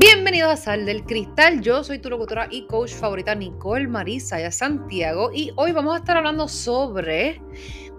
Bienvenidos 0.00 0.52
a 0.52 0.56
Sal 0.56 0.86
del 0.86 1.02
Cristal. 1.02 1.60
Yo 1.60 1.82
soy 1.82 1.98
tu 1.98 2.08
locutora 2.08 2.46
y 2.52 2.68
coach 2.68 2.92
favorita 2.92 3.34
Nicole 3.34 3.88
Marisa 3.88 4.48
Santiago 4.52 5.32
y 5.34 5.50
hoy 5.56 5.72
vamos 5.72 5.96
a 5.96 5.98
estar 5.98 6.16
hablando 6.16 6.46
sobre 6.46 7.42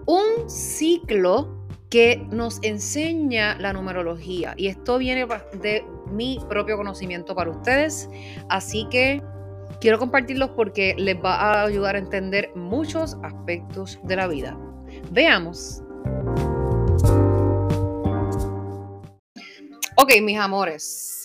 un 0.06 0.48
ciclo 0.48 1.66
que 1.90 2.26
nos 2.30 2.58
enseña 2.62 3.58
la 3.58 3.74
numerología 3.74 4.54
y 4.56 4.68
esto 4.68 4.96
viene 4.96 5.26
de 5.60 5.84
mi 6.10 6.40
propio 6.48 6.78
conocimiento 6.78 7.34
para 7.34 7.50
ustedes, 7.50 8.08
así 8.48 8.86
que 8.90 9.22
quiero 9.82 9.98
compartirlos 9.98 10.48
porque 10.56 10.94
les 10.96 11.22
va 11.22 11.34
a 11.34 11.64
ayudar 11.64 11.96
a 11.96 11.98
entender 11.98 12.50
muchos 12.54 13.18
aspectos 13.22 13.98
de 14.04 14.16
la 14.16 14.26
vida. 14.26 14.58
Veamos. 15.10 15.82
Ok, 19.96 20.12
mis 20.22 20.38
amores. 20.38 21.19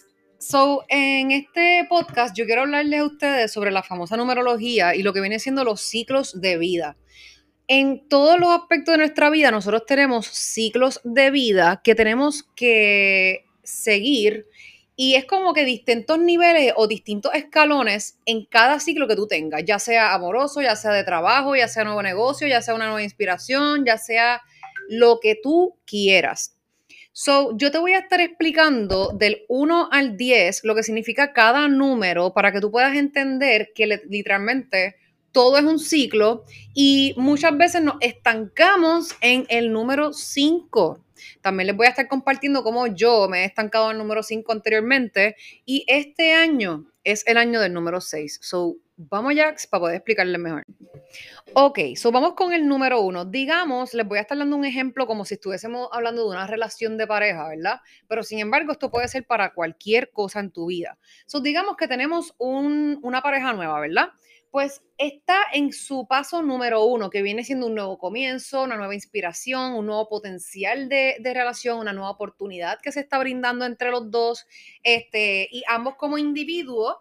So, 0.47 0.85
en 0.89 1.31
este 1.31 1.87
podcast 1.89 2.37
yo 2.37 2.45
quiero 2.45 2.61
hablarles 2.61 2.99
a 2.99 3.05
ustedes 3.05 3.51
sobre 3.51 3.71
la 3.71 3.81
famosa 3.81 4.15
numerología 4.15 4.93
y 4.93 5.01
lo 5.01 5.11
que 5.11 5.19
viene 5.19 5.39
siendo 5.39 5.63
los 5.63 5.81
ciclos 5.81 6.39
de 6.39 6.59
vida. 6.59 6.97
En 7.67 8.07
todos 8.07 8.39
los 8.39 8.49
aspectos 8.49 8.93
de 8.93 8.99
nuestra 8.99 9.31
vida 9.31 9.49
nosotros 9.49 9.87
tenemos 9.87 10.27
ciclos 10.27 11.01
de 11.03 11.31
vida 11.31 11.81
que 11.83 11.95
tenemos 11.95 12.43
que 12.55 13.45
seguir 13.63 14.45
y 14.95 15.15
es 15.15 15.25
como 15.25 15.51
que 15.55 15.65
distintos 15.65 16.19
niveles 16.19 16.73
o 16.75 16.85
distintos 16.85 17.33
escalones 17.33 18.19
en 18.27 18.45
cada 18.45 18.79
ciclo 18.79 19.07
que 19.07 19.15
tú 19.15 19.25
tengas, 19.25 19.63
ya 19.65 19.79
sea 19.79 20.13
amoroso, 20.13 20.61
ya 20.61 20.75
sea 20.75 20.91
de 20.91 21.03
trabajo, 21.03 21.55
ya 21.55 21.67
sea 21.67 21.85
nuevo 21.85 22.03
negocio, 22.03 22.45
ya 22.45 22.61
sea 22.61 22.75
una 22.75 22.85
nueva 22.85 23.01
inspiración, 23.01 23.83
ya 23.83 23.97
sea 23.97 24.43
lo 24.89 25.19
que 25.19 25.39
tú 25.41 25.75
quieras. 25.87 26.54
So, 27.17 27.55
yo 27.55 27.71
te 27.71 27.77
voy 27.77 27.93
a 27.93 27.99
estar 27.99 28.19
explicando 28.19 29.13
del 29.13 29.45
1 29.47 29.87
al 29.89 30.17
10 30.17 30.65
lo 30.65 30.75
que 30.75 30.83
significa 30.83 31.31
cada 31.31 31.69
número 31.69 32.33
para 32.33 32.51
que 32.51 32.59
tú 32.59 32.71
puedas 32.71 32.97
entender 32.97 33.71
que 33.73 33.87
literalmente 33.87 34.97
todo 35.31 35.57
es 35.57 35.63
un 35.63 35.79
ciclo 35.79 36.43
y 36.73 37.13
muchas 37.15 37.57
veces 37.57 37.81
nos 37.83 37.95
estancamos 38.01 39.15
en 39.21 39.45
el 39.47 39.71
número 39.71 40.11
5. 40.11 41.05
También 41.39 41.67
les 41.67 41.77
voy 41.77 41.85
a 41.85 41.91
estar 41.91 42.09
compartiendo 42.09 42.63
cómo 42.63 42.87
yo 42.87 43.29
me 43.29 43.43
he 43.43 43.45
estancado 43.45 43.85
en 43.85 43.91
el 43.91 43.97
número 43.99 44.21
5 44.21 44.51
anteriormente 44.51 45.37
y 45.63 45.85
este 45.87 46.33
año 46.33 46.91
es 47.05 47.25
el 47.27 47.37
año 47.37 47.61
del 47.61 47.71
número 47.71 48.01
6. 48.01 48.39
So, 48.41 48.75
vamos 48.97 49.35
ya 49.35 49.53
para 49.69 49.81
poder 49.81 49.95
explicarles 49.95 50.39
mejor. 50.39 50.63
Ok, 51.53 51.79
so 51.95 52.11
vamos 52.11 52.33
con 52.33 52.53
el 52.53 52.67
número 52.67 53.01
uno. 53.01 53.25
Digamos, 53.25 53.93
les 53.93 54.07
voy 54.07 54.17
a 54.17 54.21
estar 54.21 54.37
dando 54.37 54.55
un 54.55 54.65
ejemplo 54.65 55.07
como 55.07 55.25
si 55.25 55.35
estuviésemos 55.35 55.89
hablando 55.91 56.23
de 56.23 56.29
una 56.29 56.47
relación 56.47 56.97
de 56.97 57.07
pareja, 57.07 57.47
¿verdad? 57.47 57.81
Pero 58.07 58.23
sin 58.23 58.39
embargo, 58.39 58.71
esto 58.71 58.89
puede 58.89 59.07
ser 59.07 59.25
para 59.25 59.53
cualquier 59.53 60.11
cosa 60.11 60.39
en 60.39 60.51
tu 60.51 60.67
vida. 60.67 60.97
So 61.25 61.41
digamos 61.41 61.77
que 61.77 61.87
tenemos 61.87 62.33
una 62.39 63.21
pareja 63.21 63.53
nueva, 63.53 63.79
¿verdad? 63.79 64.09
Pues 64.51 64.81
está 64.97 65.39
en 65.53 65.73
su 65.73 66.07
paso 66.07 66.41
número 66.41 66.85
uno, 66.85 67.09
que 67.09 67.21
viene 67.21 67.43
siendo 67.43 67.67
un 67.67 67.75
nuevo 67.75 67.97
comienzo, 67.97 68.63
una 68.63 68.77
nueva 68.77 68.95
inspiración, 68.95 69.73
un 69.73 69.85
nuevo 69.85 70.07
potencial 70.07 70.87
de, 70.87 71.17
de 71.19 71.33
relación, 71.33 71.79
una 71.79 71.91
nueva 71.91 72.11
oportunidad 72.11 72.79
que 72.81 72.93
se 72.93 73.01
está 73.01 73.19
brindando 73.19 73.65
entre 73.65 73.91
los 73.91 74.09
dos, 74.09 74.47
este, 74.81 75.49
y 75.51 75.63
ambos 75.67 75.95
como 75.95 76.17
individuos, 76.17 76.95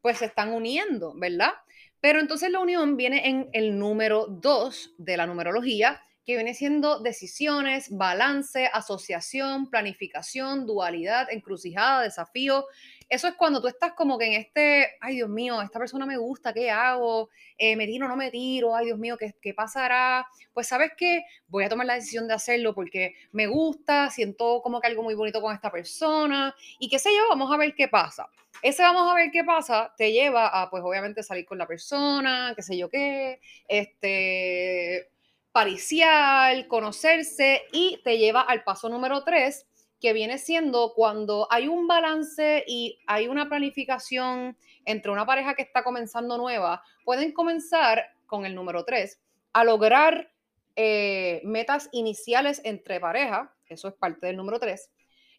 pues 0.00 0.18
se 0.18 0.26
están 0.26 0.52
uniendo, 0.52 1.14
¿verdad? 1.16 1.52
Pero 2.00 2.20
entonces 2.20 2.50
la 2.50 2.60
unión 2.60 2.96
viene 2.96 3.28
en 3.28 3.48
el 3.52 3.78
número 3.78 4.26
dos 4.28 4.94
de 4.98 5.16
la 5.16 5.26
numerología, 5.26 6.00
que 6.28 6.34
viene 6.34 6.52
siendo 6.52 7.00
decisiones, 7.00 7.88
balance, 7.88 8.66
asociación, 8.66 9.70
planificación, 9.70 10.66
dualidad, 10.66 11.26
encrucijada, 11.32 12.02
desafío. 12.02 12.66
Eso 13.08 13.28
es 13.28 13.34
cuando 13.36 13.62
tú 13.62 13.68
estás 13.68 13.94
como 13.94 14.18
que 14.18 14.26
en 14.26 14.32
este, 14.34 14.98
ay 15.00 15.14
Dios 15.14 15.30
mío, 15.30 15.62
esta 15.62 15.78
persona 15.78 16.04
me 16.04 16.18
gusta, 16.18 16.52
¿qué 16.52 16.70
hago? 16.70 17.30
Eh, 17.56 17.76
¿Me 17.76 17.86
tiro 17.86 18.04
o 18.04 18.10
no 18.10 18.16
me 18.16 18.30
tiro? 18.30 18.76
Ay 18.76 18.84
Dios 18.84 18.98
mío, 18.98 19.16
¿qué, 19.16 19.36
¿qué 19.40 19.54
pasará? 19.54 20.26
Pues 20.52 20.66
sabes 20.66 20.90
qué, 20.98 21.22
voy 21.46 21.64
a 21.64 21.70
tomar 21.70 21.86
la 21.86 21.94
decisión 21.94 22.28
de 22.28 22.34
hacerlo 22.34 22.74
porque 22.74 23.14
me 23.32 23.46
gusta, 23.46 24.10
siento 24.10 24.60
como 24.60 24.82
que 24.82 24.88
algo 24.88 25.02
muy 25.02 25.14
bonito 25.14 25.40
con 25.40 25.54
esta 25.54 25.72
persona 25.72 26.54
y 26.78 26.90
qué 26.90 26.98
sé 26.98 27.08
yo, 27.16 27.26
vamos 27.30 27.50
a 27.50 27.56
ver 27.56 27.74
qué 27.74 27.88
pasa. 27.88 28.28
Ese 28.60 28.82
vamos 28.82 29.10
a 29.10 29.14
ver 29.14 29.30
qué 29.30 29.44
pasa 29.44 29.94
te 29.96 30.12
lleva 30.12 30.48
a, 30.48 30.68
pues 30.68 30.82
obviamente, 30.84 31.22
salir 31.22 31.46
con 31.46 31.56
la 31.56 31.66
persona, 31.66 32.52
qué 32.54 32.60
sé 32.62 32.76
yo 32.76 32.90
qué, 32.90 33.40
este 33.66 35.08
paricial, 35.52 36.66
conocerse 36.68 37.62
y 37.72 38.00
te 38.04 38.18
lleva 38.18 38.42
al 38.42 38.64
paso 38.64 38.88
número 38.88 39.24
tres, 39.24 39.66
que 40.00 40.12
viene 40.12 40.38
siendo 40.38 40.92
cuando 40.94 41.48
hay 41.50 41.66
un 41.66 41.86
balance 41.86 42.64
y 42.66 42.98
hay 43.06 43.26
una 43.28 43.48
planificación 43.48 44.56
entre 44.84 45.10
una 45.10 45.26
pareja 45.26 45.54
que 45.54 45.62
está 45.62 45.82
comenzando 45.82 46.38
nueva, 46.38 46.82
pueden 47.04 47.32
comenzar 47.32 48.04
con 48.26 48.46
el 48.46 48.54
número 48.54 48.84
tres 48.84 49.20
a 49.52 49.64
lograr 49.64 50.30
eh, 50.76 51.40
metas 51.44 51.88
iniciales 51.92 52.60
entre 52.64 53.00
pareja, 53.00 53.52
eso 53.68 53.88
es 53.88 53.94
parte 53.94 54.26
del 54.28 54.36
número 54.36 54.60
tres, 54.60 54.90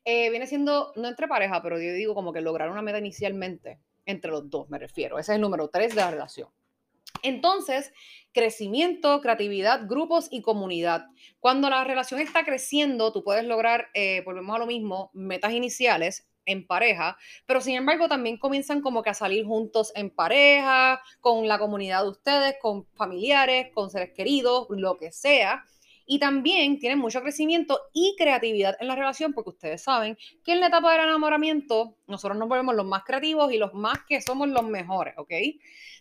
eh, 0.04 0.30
viene 0.30 0.48
siendo, 0.48 0.92
no 0.96 1.08
entre 1.08 1.28
pareja, 1.28 1.62
pero 1.62 1.78
yo 1.80 1.94
digo 1.94 2.14
como 2.14 2.34
que 2.34 2.42
lograr 2.42 2.70
una 2.70 2.82
meta 2.82 3.00
inicialmente 3.00 3.80
entre 4.06 4.32
los 4.32 4.50
dos, 4.50 4.70
me 4.70 4.80
refiero. 4.80 5.20
Ese 5.20 5.34
es 5.34 5.36
el 5.36 5.42
número 5.42 5.70
tres 5.70 5.96
de 5.96 6.02
la 6.02 6.12
relación. 6.12 6.50
Entonces, 7.24 7.92
crecimiento, 8.34 9.22
creatividad, 9.22 9.88
grupos 9.88 10.28
y 10.32 10.42
comunidad. 10.42 11.06
Cuando 11.40 11.70
la 11.70 11.84
relación 11.84 12.20
está 12.20 12.44
creciendo, 12.44 13.12
tú 13.12 13.24
puedes 13.24 13.46
lograr, 13.46 13.88
eh, 13.94 14.22
volvemos 14.26 14.56
a 14.56 14.60
lo 14.60 14.66
mismo, 14.66 15.10
metas 15.14 15.54
iniciales 15.54 16.28
en 16.46 16.66
pareja, 16.66 17.18
pero 17.46 17.62
sin 17.62 17.76
embargo 17.76 18.08
también 18.08 18.38
comienzan 18.38 18.82
como 18.82 19.04
que 19.04 19.12
a 19.12 19.14
salir 19.14 19.46
juntos 19.46 19.92
en 19.96 20.10
pareja, 20.10 21.02
con 21.22 21.48
la 21.48 21.60
comunidad 21.60 22.04
de 22.04 22.10
ustedes, 22.10 22.56
con 22.62 22.86
familiares, 22.96 23.68
con 23.74 23.90
seres 23.90 24.12
queridos, 24.14 24.68
lo 24.70 24.98
que 24.98 25.12
sea. 25.12 25.64
Y 26.12 26.18
también 26.18 26.80
tienen 26.80 26.98
mucho 26.98 27.22
crecimiento 27.22 27.80
y 27.94 28.16
creatividad 28.18 28.76
en 28.80 28.88
la 28.88 28.96
relación, 28.96 29.32
porque 29.32 29.52
ustedes 29.52 29.84
saben 29.84 30.18
que 30.44 30.54
en 30.54 30.60
la 30.60 30.66
etapa 30.66 30.92
del 30.92 31.02
enamoramiento 31.02 31.98
nosotros 32.08 32.36
nos 32.36 32.50
volvemos 32.50 32.74
los 32.74 32.88
más 32.88 33.04
creativos 33.04 33.54
y 33.54 33.60
los 33.60 33.76
más 33.76 34.00
que 34.08 34.20
somos 34.20 34.48
los 34.48 34.64
mejores, 34.64 35.14
¿ok? 35.18 35.32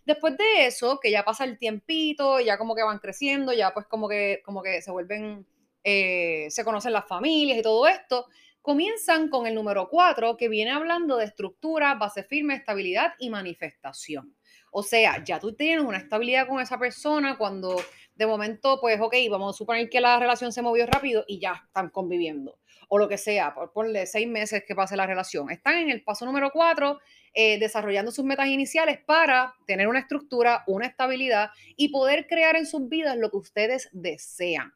Después 0.06 0.38
de 0.38 0.64
eso, 0.64 0.98
que 0.98 1.10
ya 1.10 1.26
pasa 1.26 1.44
el 1.44 1.58
tiempito, 1.58 2.41
ya 2.41 2.56
como 2.56 2.74
que 2.74 2.82
van 2.82 3.00
creciendo, 3.00 3.52
ya 3.52 3.74
pues 3.74 3.84
como 3.84 4.08
que, 4.08 4.41
como 4.46 4.62
que 4.62 4.80
se 4.80 4.91
vuelven, 4.91 5.46
eh, 5.84 6.46
se 6.48 6.64
conocen 6.64 6.94
las 6.94 7.06
familias 7.06 7.58
y 7.58 7.62
todo 7.62 7.86
esto, 7.86 8.25
comienzan 8.62 9.28
con 9.28 9.46
el 9.46 9.54
número 9.54 9.90
4, 9.90 10.38
que 10.38 10.48
viene 10.48 10.70
hablando 10.70 11.19
de 11.19 11.26
estructura, 11.26 11.96
base 11.96 12.22
firme, 12.22 12.54
estabilidad 12.54 13.12
y 13.19 13.28
manifestación. 13.28 14.38
O 14.71 14.83
sea, 14.83 15.23
ya 15.25 15.39
tú 15.39 15.55
tienes 15.55 15.84
una 15.84 15.99
estabilidad 15.99 16.47
con 16.47 16.61
esa 16.61 16.79
persona 16.79 17.37
cuando 17.39 17.77
de 18.15 18.27
momento, 18.27 18.79
pues, 18.81 19.01
ok, 19.01 19.15
vamos 19.31 19.55
a 19.55 19.59
suponer 19.59 19.89
que 19.89 20.01
la 20.01 20.19
relación 20.19 20.53
se 20.53 20.61
movió 20.61 20.87
rápido 20.87 21.25
y 21.29 21.39
ya 21.39 21.62
están 21.67 21.89
conviviendo. 21.91 22.59
O 22.89 22.99
lo 22.99 23.09
que 23.09 23.19
sea, 23.19 23.55
por 23.55 23.73
ponle 23.73 24.06
seis 24.06 24.27
meses 24.27 24.65
que 24.67 24.75
pase 24.75 24.97
la 24.97 25.06
relación. 25.06 25.51
Están 25.51 25.79
en 25.79 25.91
el 25.91 26.03
paso 26.03 26.25
número 26.27 26.51
cuatro, 26.51 26.99
eh, 27.33 27.59
desarrollando 27.59 28.11
sus 28.11 28.25
metas 28.25 28.49
iniciales 28.49 28.99
para 29.06 29.55
tener 29.67 29.87
una 29.87 30.01
estructura, 30.01 30.65
una 30.67 30.87
estabilidad 30.87 31.50
y 31.77 31.91
poder 31.91 32.27
crear 32.27 32.56
en 32.56 32.67
sus 32.67 32.89
vidas 32.89 33.17
lo 33.17 33.31
que 33.31 33.37
ustedes 33.37 33.89
desean. 33.93 34.73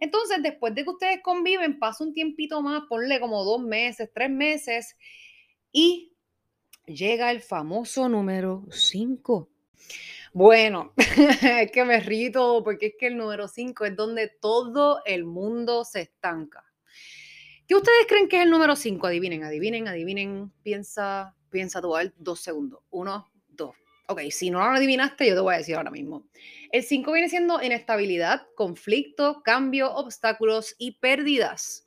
Entonces, 0.00 0.42
después 0.42 0.74
de 0.74 0.84
que 0.84 0.90
ustedes 0.90 1.20
conviven, 1.22 1.78
pasa 1.78 2.04
un 2.04 2.12
tiempito 2.12 2.60
más, 2.60 2.82
ponle 2.88 3.20
como 3.20 3.42
dos 3.44 3.62
meses, 3.62 4.10
tres 4.12 4.28
meses, 4.28 4.96
y 5.72 6.11
llega 6.86 7.30
el 7.30 7.40
famoso 7.40 8.08
número 8.08 8.64
cinco. 8.70 9.48
Bueno, 10.34 10.94
es 10.96 11.70
que 11.70 11.84
me 11.84 12.00
río 12.00 12.62
porque 12.64 12.86
es 12.86 12.94
que 12.98 13.08
el 13.08 13.18
número 13.18 13.48
5 13.48 13.84
es 13.84 13.96
donde 13.96 14.28
todo 14.28 15.02
el 15.04 15.24
mundo 15.24 15.84
se 15.84 16.00
estanca. 16.00 16.64
¿Qué 17.68 17.74
ustedes 17.74 18.06
creen 18.08 18.28
que 18.28 18.36
es 18.36 18.44
el 18.44 18.50
número 18.50 18.74
5? 18.74 19.06
Adivinen, 19.06 19.44
adivinen, 19.44 19.88
adivinen. 19.88 20.50
Piensa, 20.62 21.36
piensa 21.50 21.82
tú, 21.82 21.92
dos 22.16 22.40
segundos. 22.40 22.80
Uno, 22.90 23.30
dos. 23.48 23.76
Ok, 24.08 24.22
si 24.30 24.50
no 24.50 24.58
lo 24.60 24.76
adivinaste, 24.76 25.28
yo 25.28 25.34
te 25.34 25.40
voy 25.40 25.54
a 25.54 25.58
decir 25.58 25.76
ahora 25.76 25.90
mismo. 25.90 26.26
El 26.70 26.82
5 26.82 27.12
viene 27.12 27.28
siendo 27.28 27.62
inestabilidad, 27.62 28.46
conflicto, 28.54 29.42
cambio, 29.44 29.92
obstáculos 29.94 30.74
y 30.78 30.92
pérdidas. 30.92 31.86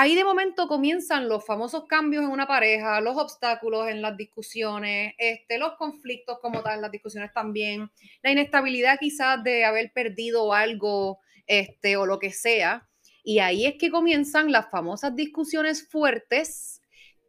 Ahí 0.00 0.14
de 0.14 0.22
momento 0.22 0.68
comienzan 0.68 1.28
los 1.28 1.44
famosos 1.44 1.86
cambios 1.86 2.22
en 2.22 2.30
una 2.30 2.46
pareja, 2.46 3.00
los 3.00 3.16
obstáculos 3.16 3.88
en 3.88 4.00
las 4.00 4.16
discusiones, 4.16 5.14
este, 5.18 5.58
los 5.58 5.72
conflictos 5.72 6.38
como 6.40 6.62
tal, 6.62 6.80
las 6.80 6.92
discusiones 6.92 7.32
también, 7.32 7.90
la 8.22 8.30
inestabilidad 8.30 9.00
quizás 9.00 9.42
de 9.42 9.64
haber 9.64 9.92
perdido 9.92 10.54
algo 10.54 11.18
este, 11.48 11.96
o 11.96 12.06
lo 12.06 12.20
que 12.20 12.30
sea. 12.30 12.88
Y 13.24 13.40
ahí 13.40 13.66
es 13.66 13.74
que 13.76 13.90
comienzan 13.90 14.52
las 14.52 14.70
famosas 14.70 15.16
discusiones 15.16 15.88
fuertes 15.88 16.80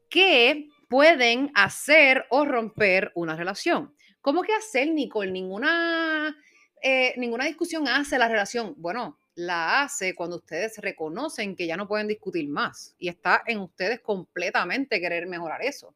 que 0.08 0.68
pueden 0.90 1.50
hacer 1.56 2.28
o 2.30 2.46
romper 2.46 3.12
una 3.16 3.36
relación. 3.36 3.96
¿Cómo 4.22 4.44
que 4.44 4.54
hacer, 4.54 4.92
Nicole? 4.92 5.32
Ninguna, 5.32 6.38
eh, 6.84 7.16
ninguna 7.18 7.46
discusión 7.46 7.88
hace 7.88 8.20
la 8.20 8.28
relación. 8.28 8.76
Bueno, 8.78 9.18
la 9.40 9.84
hace 9.84 10.16
cuando 10.16 10.36
ustedes 10.36 10.78
reconocen 10.80 11.56
que 11.56 11.66
ya 11.66 11.78
no 11.78 11.88
pueden 11.88 12.08
discutir 12.08 12.50
más 12.50 12.94
y 13.00 13.08
está 13.08 13.42
en 13.48 13.60
ustedes 13.60 14.02
completamente 14.02 15.00
querer 15.00 15.28
mejorar 15.28 15.64
eso. 15.64 15.96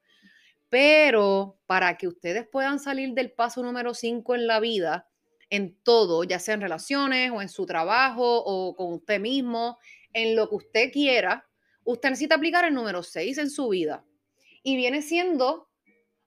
Pero 0.69 1.59
para 1.65 1.97
que 1.97 2.07
ustedes 2.07 2.47
puedan 2.47 2.79
salir 2.79 3.13
del 3.13 3.31
paso 3.31 3.61
número 3.61 3.93
5 3.93 4.35
en 4.35 4.47
la 4.47 4.61
vida, 4.61 5.09
en 5.49 5.75
todo, 5.83 6.23
ya 6.23 6.39
sea 6.39 6.53
en 6.55 6.61
relaciones 6.61 7.31
o 7.31 7.41
en 7.41 7.49
su 7.49 7.65
trabajo 7.65 8.43
o 8.45 8.75
con 8.77 8.93
usted 8.93 9.19
mismo, 9.19 9.77
en 10.13 10.37
lo 10.37 10.47
que 10.47 10.55
usted 10.55 10.91
quiera, 10.93 11.45
usted 11.83 12.11
necesita 12.11 12.35
aplicar 12.35 12.63
el 12.63 12.73
número 12.73 13.03
6 13.03 13.37
en 13.39 13.49
su 13.49 13.67
vida. 13.67 14.05
Y 14.63 14.77
viene 14.77 15.01
siendo 15.01 15.69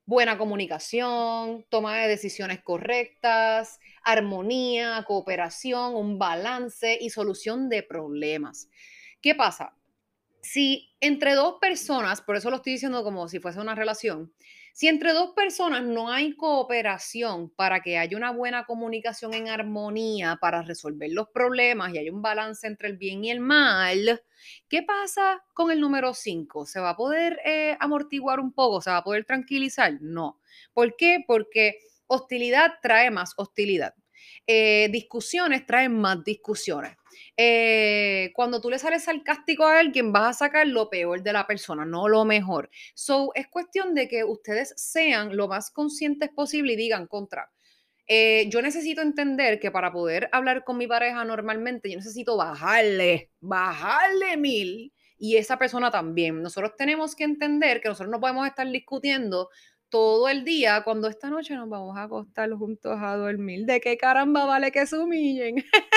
buena 0.07 0.37
comunicación, 0.37 1.65
toma 1.69 1.97
de 1.97 2.07
decisiones 2.07 2.61
correctas, 2.63 3.79
armonía, 4.03 5.03
cooperación, 5.05 5.95
un 5.95 6.17
balance 6.17 6.97
y 6.99 7.09
solución 7.09 7.67
de 7.67 7.83
problemas. 7.83 8.69
¿Qué 9.21 9.35
pasa? 9.35 9.75
Si 10.41 10.95
entre 11.01 11.33
dos 11.33 11.55
personas, 11.59 12.21
por 12.21 12.37
eso 12.37 12.49
lo 12.49 12.55
estoy 12.55 12.73
diciendo 12.73 13.03
como 13.03 13.27
si 13.27 13.39
fuese 13.39 13.59
una 13.59 13.75
relación, 13.75 14.33
si 14.77 14.87
entre 14.87 15.11
dos 15.11 15.31
personas 15.31 15.81
no 15.81 16.11
hay 16.11 16.35
cooperación 16.35 17.49
para 17.49 17.81
que 17.81 17.97
haya 17.97 18.15
una 18.15 18.29
buena 18.29 18.65
comunicación 18.65 19.33
en 19.33 19.49
armonía 19.49 20.37
para 20.39 20.61
resolver 20.61 21.09
los 21.11 21.29
problemas 21.29 21.95
y 21.95 21.97
hay 21.97 22.11
un 22.11 22.21
balance 22.21 22.67
entre 22.67 22.89
el 22.89 22.95
bien 22.95 23.25
y 23.25 23.31
el 23.31 23.39
mal, 23.39 24.21
¿qué 24.69 24.83
pasa 24.83 25.43
con 25.55 25.71
el 25.71 25.81
número 25.81 26.13
5? 26.13 26.67
¿Se 26.67 26.79
va 26.79 26.91
a 26.91 26.95
poder 26.95 27.39
eh, 27.43 27.75
amortiguar 27.79 28.39
un 28.39 28.53
poco? 28.53 28.79
¿Se 28.79 28.91
va 28.91 28.97
a 28.97 29.03
poder 29.03 29.25
tranquilizar? 29.25 29.97
No. 29.99 30.39
¿Por 30.73 30.95
qué? 30.95 31.23
Porque 31.25 31.79
hostilidad 32.05 32.73
trae 32.83 33.09
más 33.09 33.33
hostilidad. 33.35 33.95
Eh, 34.47 34.87
discusiones 34.91 35.65
traen 35.65 35.93
más 35.99 36.23
discusiones. 36.23 36.95
Eh, 37.35 38.31
cuando 38.33 38.61
tú 38.61 38.69
le 38.69 38.79
sales 38.79 39.03
sarcástico 39.03 39.65
a 39.65 39.79
alguien, 39.79 40.13
vas 40.13 40.37
a 40.37 40.45
sacar 40.45 40.65
lo 40.67 40.89
peor 40.89 41.21
de 41.21 41.33
la 41.33 41.45
persona, 41.45 41.85
no 41.85 42.07
lo 42.07 42.23
mejor. 42.25 42.69
So, 42.95 43.31
es 43.35 43.47
cuestión 43.47 43.93
de 43.93 44.07
que 44.07 44.23
ustedes 44.23 44.73
sean 44.77 45.35
lo 45.35 45.47
más 45.47 45.69
conscientes 45.69 46.29
posible 46.29 46.73
y 46.73 46.75
digan 46.77 47.07
contra. 47.07 47.51
Eh, 48.07 48.47
yo 48.49 48.61
necesito 48.61 49.01
entender 49.01 49.59
que 49.59 49.69
para 49.69 49.91
poder 49.91 50.29
hablar 50.31 50.63
con 50.63 50.77
mi 50.77 50.87
pareja 50.87 51.25
normalmente, 51.25 51.89
yo 51.91 51.97
necesito 51.97 52.37
bajarle, 52.37 53.31
bajarle 53.41 54.37
mil 54.37 54.93
y 55.17 55.35
esa 55.35 55.57
persona 55.59 55.91
también. 55.91 56.41
Nosotros 56.41 56.73
tenemos 56.77 57.15
que 57.15 57.25
entender 57.25 57.81
que 57.81 57.89
nosotros 57.89 58.11
no 58.11 58.21
podemos 58.21 58.47
estar 58.47 58.69
discutiendo 58.71 59.49
todo 59.89 60.29
el 60.29 60.43
día 60.45 60.83
cuando 60.83 61.07
esta 61.07 61.29
noche 61.29 61.55
nos 61.55 61.69
vamos 61.69 61.97
a 61.97 62.03
acostar 62.03 62.51
juntos 62.53 62.97
a 63.01 63.15
dormir. 63.17 63.65
¿De 63.65 63.79
qué 63.81 63.97
caramba 63.97 64.45
vale 64.45 64.71
que 64.71 64.85
se 64.87 64.97
humillen? 64.97 65.55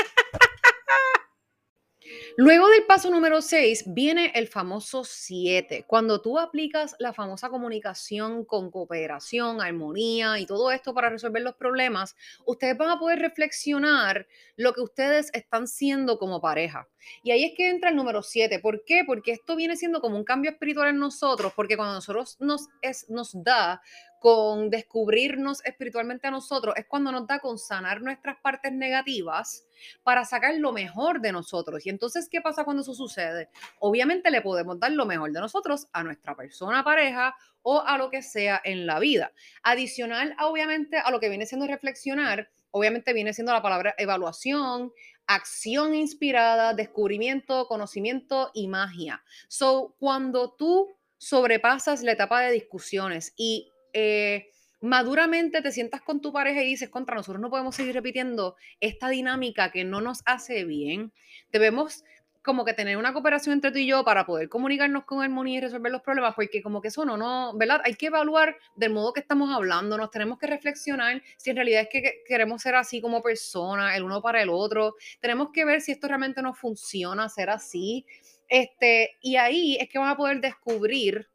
Luego 2.37 2.69
del 2.69 2.85
paso 2.87 3.11
número 3.11 3.43
6 3.43 3.85
viene 3.89 4.33
el 4.35 4.49
famoso 4.49 5.05
7. 5.05 5.85
Cuando 5.87 6.21
tú 6.21 6.39
aplicas 6.39 6.97
la 6.99 7.13
famosa 7.13 7.49
comunicación 7.49 8.45
con 8.45 8.71
cooperación, 8.71 9.61
armonía 9.61 10.39
y 10.39 10.47
todo 10.47 10.71
esto 10.71 10.95
para 10.95 11.11
resolver 11.11 11.43
los 11.43 11.55
problemas, 11.55 12.17
ustedes 12.47 12.77
van 12.77 12.91
a 12.91 12.99
poder 12.99 13.19
reflexionar 13.19 14.27
lo 14.57 14.73
que 14.73 14.81
ustedes 14.81 15.31
están 15.33 15.67
siendo 15.67 16.19
como 16.19 16.41
pareja. 16.41 16.89
Y 17.23 17.31
ahí 17.31 17.45
es 17.45 17.53
que 17.57 17.69
entra 17.69 17.91
el 17.91 17.97
número 17.97 18.23
7. 18.23 18.59
¿Por 18.59 18.85
qué? 18.85 19.03
Porque 19.07 19.33
esto 19.33 19.57
viene 19.57 19.77
siendo 19.77 20.01
como 20.01 20.17
un 20.17 20.25
cambio 20.25 20.51
espiritual 20.51 20.89
en 20.89 20.99
nosotros, 20.99 21.53
porque 21.55 21.77
cuando 21.77 21.95
nosotros 21.95 22.37
nos, 22.41 22.69
es, 22.83 23.09
nos 23.09 23.43
da 23.43 23.83
con 24.21 24.69
descubrirnos 24.69 25.65
espiritualmente 25.65 26.29
a 26.29 26.31
nosotros, 26.31 26.75
es 26.77 26.85
cuando 26.87 27.11
nos 27.11 27.27
da 27.27 27.39
con 27.41 27.59
sanar 27.59 28.03
nuestras 28.03 28.37
partes 28.39 28.71
negativas 28.71 29.67
para 30.03 30.27
sacar 30.27 30.55
lo 30.57 30.73
mejor 30.73 31.23
de 31.23 31.33
nosotros. 31.33 31.87
Y 31.87 31.89
entonces, 31.89 32.29
¿qué 32.31 32.43
pasa 32.43 32.65
cuando 32.65 32.83
eso 32.83 32.93
sucede? 32.93 33.49
Obviamente 33.79 34.31
le 34.31 34.43
podemos 34.43 34.79
dar 34.79 34.93
lo 34.93 35.07
mejor 35.07 35.33
de 35.33 35.41
nosotros 35.41 35.89
a 35.95 36.05
nuestra 36.05 36.37
persona, 36.37 36.85
pareja 36.85 37.35
o 37.63 37.81
a 37.81 37.97
lo 37.97 38.11
que 38.11 38.21
sea 38.21 38.61
en 38.63 38.87
la 38.87 38.99
vida. 38.99 39.33
Adicional, 39.63 40.37
obviamente, 40.39 40.99
a 40.99 41.11
lo 41.11 41.19
que 41.19 41.31
viene 41.31 41.47
siendo 41.47 41.67
reflexionar, 41.67 42.51
obviamente 42.73 43.15
viene 43.15 43.33
siendo 43.33 43.55
la 43.55 43.63
palabra 43.63 43.95
evaluación, 43.97 44.93
acción 45.27 45.95
inspirada, 45.95 46.75
descubrimiento, 46.75 47.67
conocimiento 47.69 48.51
y 48.53 48.69
magia. 48.69 49.25
So, 49.49 49.95
cuando 49.99 50.53
tú 50.53 50.95
sobrepasas 51.17 52.03
la 52.03 52.13
etapa 52.13 52.43
de 52.43 52.53
discusiones 52.53 53.33
y 53.37 53.71
eh, 53.93 54.51
maduramente 54.81 55.63
te 55.63 55.73
sientas 55.73 56.03
con 56.03 56.21
tu 56.21 56.33
pareja 56.33 56.63
y 56.63 56.67
dices, 56.67 56.89
contra 56.89 57.15
nosotros 57.15 57.41
no 57.41 57.51
podemos 57.51 57.75
seguir 57.75 57.95
repitiendo 57.95 58.57
esta 58.81 59.09
dinámica 59.09 59.71
que 59.71 59.85
no 59.85 60.01
nos 60.01 60.23
hace 60.25 60.65
bien. 60.65 61.13
Debemos 61.53 62.05
como 62.43 62.65
que 62.65 62.73
tener 62.73 62.97
una 62.97 63.13
cooperación 63.13 63.53
entre 63.53 63.71
tú 63.71 63.79
y 63.79 63.87
yo 63.87 64.03
para 64.05 64.25
poder 64.25 64.49
comunicarnos 64.49 65.05
con 65.05 65.23
armonía 65.23 65.59
y 65.59 65.61
resolver 65.61 65.93
los 65.93 66.01
problemas, 66.01 66.35
porque 66.35 66.63
como 66.63 66.81
que 66.81 66.89
eso 66.89 67.05
no, 67.05 67.17
no, 67.17 67.53
¿verdad? 67.57 67.83
Hay 67.85 67.95
que 67.95 68.07
evaluar 68.07 68.57
del 68.77 68.93
modo 68.93 69.13
que 69.13 69.21
estamos 69.21 69.55
hablando, 69.55 69.99
nos 69.99 70.11
tenemos 70.11 70.39
que 70.39 70.47
reflexionar 70.47 71.23
si 71.37 71.51
en 71.51 71.57
realidad 71.57 71.83
es 71.83 71.89
que 71.91 72.23
queremos 72.27 72.63
ser 72.63 72.77
así 72.77 73.01
como 73.03 73.23
personas, 73.23 73.95
el 73.95 74.05
uno 74.05 74.23
para 74.23 74.41
el 74.43 74.49
otro, 74.49 74.95
tenemos 75.21 75.51
que 75.53 75.65
ver 75.67 75.83
si 75.83 75.93
esto 75.93 76.09
realmente 76.09 76.41
nos 76.41 76.59
funciona, 76.59 77.29
ser 77.29 77.51
así, 77.51 78.07
este, 78.49 79.17
y 79.21 79.37
ahí 79.37 79.77
es 79.79 79.89
que 79.89 79.99
van 79.99 80.09
a 80.09 80.17
poder 80.17 80.41
descubrir 80.41 81.29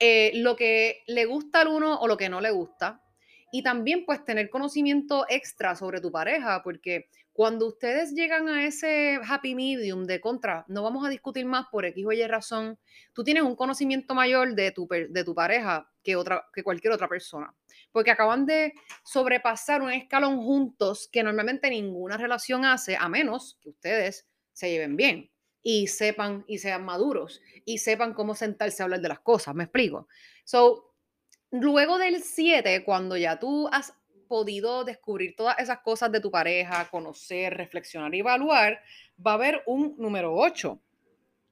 eh, 0.00 0.32
lo 0.34 0.56
que 0.56 1.02
le 1.06 1.26
gusta 1.26 1.60
al 1.60 1.68
uno 1.68 2.00
o 2.00 2.08
lo 2.08 2.16
que 2.16 2.30
no 2.30 2.40
le 2.40 2.50
gusta. 2.50 3.02
Y 3.52 3.62
también 3.62 4.06
pues 4.06 4.24
tener 4.24 4.48
conocimiento 4.48 5.26
extra 5.28 5.76
sobre 5.76 6.00
tu 6.00 6.10
pareja, 6.10 6.62
porque 6.62 7.10
cuando 7.32 7.66
ustedes 7.66 8.14
llegan 8.14 8.48
a 8.48 8.64
ese 8.64 9.18
happy 9.22 9.54
medium 9.54 10.04
de 10.04 10.20
contra, 10.20 10.64
no 10.68 10.82
vamos 10.82 11.04
a 11.04 11.10
discutir 11.10 11.44
más 11.44 11.66
por 11.70 11.84
X 11.84 12.06
o 12.06 12.12
Y 12.12 12.26
razón, 12.26 12.78
tú 13.12 13.24
tienes 13.24 13.42
un 13.42 13.56
conocimiento 13.56 14.14
mayor 14.14 14.54
de 14.54 14.70
tu, 14.70 14.88
de 14.88 15.24
tu 15.24 15.34
pareja 15.34 15.90
que, 16.02 16.16
otra, 16.16 16.46
que 16.52 16.62
cualquier 16.62 16.92
otra 16.92 17.08
persona, 17.08 17.54
porque 17.92 18.10
acaban 18.10 18.46
de 18.46 18.72
sobrepasar 19.04 19.82
un 19.82 19.90
escalón 19.90 20.38
juntos 20.38 21.08
que 21.10 21.22
normalmente 21.22 21.70
ninguna 21.70 22.16
relación 22.16 22.64
hace, 22.64 22.96
a 22.96 23.08
menos 23.08 23.58
que 23.60 23.70
ustedes 23.70 24.28
se 24.52 24.70
lleven 24.70 24.96
bien 24.96 25.30
y 25.62 25.86
sepan 25.88 26.44
y 26.46 26.58
sean 26.58 26.84
maduros 26.84 27.40
y 27.64 27.78
sepan 27.78 28.14
cómo 28.14 28.34
sentarse 28.34 28.82
a 28.82 28.84
hablar 28.84 29.00
de 29.00 29.08
las 29.08 29.20
cosas, 29.20 29.54
¿me 29.54 29.64
explico? 29.64 30.08
So, 30.44 30.94
luego 31.50 31.98
del 31.98 32.22
7, 32.22 32.84
cuando 32.84 33.16
ya 33.16 33.38
tú 33.38 33.68
has 33.72 33.94
podido 34.28 34.84
descubrir 34.84 35.34
todas 35.36 35.58
esas 35.58 35.80
cosas 35.80 36.12
de 36.12 36.20
tu 36.20 36.30
pareja, 36.30 36.88
conocer, 36.90 37.56
reflexionar 37.56 38.14
y 38.14 38.20
evaluar, 38.20 38.80
va 39.24 39.32
a 39.32 39.34
haber 39.34 39.62
un 39.66 39.96
número 39.98 40.34
8, 40.34 40.80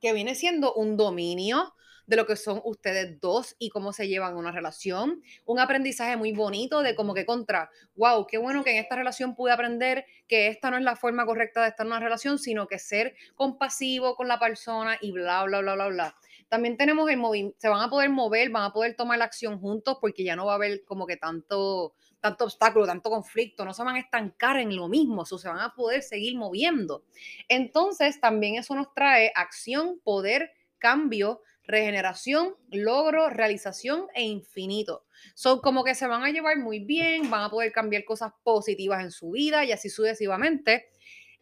que 0.00 0.12
viene 0.12 0.35
siendo 0.35 0.73
un 0.75 0.97
dominio 0.97 1.75
de 2.09 2.17
lo 2.17 2.27
que 2.27 2.37
son 2.37 2.61
ustedes 2.65 3.21
dos 3.21 3.55
y 3.59 3.69
cómo 3.69 3.93
se 3.93 4.09
llevan 4.09 4.37
una 4.37 4.50
relación. 4.50 5.23
Un 5.45 5.61
aprendizaje 5.61 6.17
muy 6.17 6.33
bonito 6.33 6.81
de 6.81 6.95
como 6.95 7.12
que 7.12 7.27
contra, 7.27 7.71
wow, 7.95 8.27
qué 8.27 8.38
bueno 8.38 8.65
que 8.65 8.71
en 8.71 8.79
esta 8.79 8.97
relación 8.97 9.35
pude 9.35 9.53
aprender 9.53 10.07
que 10.27 10.49
esta 10.49 10.71
no 10.71 10.79
es 10.79 10.83
la 10.83 10.97
forma 10.97 11.27
correcta 11.27 11.62
de 11.62 11.69
estar 11.69 11.87
en 11.87 11.93
una 11.93 12.00
relación, 12.00 12.38
sino 12.38 12.67
que 12.67 12.79
ser 12.79 13.15
compasivo 13.35 14.17
con 14.17 14.27
la 14.27 14.38
persona 14.38 14.97
y 15.03 15.12
bla, 15.12 15.45
bla, 15.45 15.61
bla, 15.61 15.75
bla, 15.75 15.88
bla. 15.88 16.17
También 16.49 16.79
tenemos 16.79 17.11
el 17.11 17.19
movimiento, 17.19 17.59
se 17.61 17.69
van 17.69 17.83
a 17.83 17.91
poder 17.91 18.09
mover, 18.09 18.49
van 18.49 18.65
a 18.65 18.73
poder 18.73 18.97
tomar 18.97 19.19
la 19.19 19.27
acción 19.27 19.61
juntos 19.61 19.99
porque 20.00 20.25
ya 20.25 20.35
no 20.35 20.47
va 20.47 20.53
a 20.53 20.57
haber 20.57 20.83
como 20.87 21.07
que 21.07 21.19
tanto, 21.19 21.93
tanto 22.21 22.45
obstáculo, 22.45 22.87
tanto 22.87 23.11
conflicto, 23.11 23.67
no 23.67 23.75
se 23.75 23.85
van 23.85 23.97
a 23.97 24.00
estancar 24.00 24.57
en 24.57 24.75
lo 24.75 24.88
mismo, 24.88 25.23
o 25.31 25.38
se 25.38 25.47
van 25.47 25.61
a 25.61 25.75
poder 25.75 26.03
seguir 26.03 26.38
moviendo. 26.38 27.05
Entonces, 27.49 28.19
también 28.19 28.55
eso 28.55 28.75
nos 28.75 28.95
trae 28.95 29.31
acción, 29.35 30.00
poder, 30.03 30.53
cambio, 30.79 31.43
regeneración, 31.68 32.56
logro, 32.70 33.28
realización 33.28 34.06
e 34.14 34.22
infinito. 34.22 35.04
Son 35.34 35.60
como 35.60 35.84
que 35.84 35.94
se 35.94 36.06
van 36.06 36.25
a 36.25 36.30
llevar 36.30 36.56
muy 36.58 36.80
bien, 36.80 37.30
van 37.30 37.42
a 37.42 37.50
poder 37.50 37.70
cambiar 37.72 38.04
cosas 38.04 38.32
positivas 38.42 39.04
en 39.04 39.12
su 39.12 39.30
vida 39.32 39.64
y 39.64 39.72
así 39.72 39.90
sucesivamente. 39.90 40.88